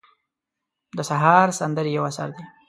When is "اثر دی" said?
2.09-2.43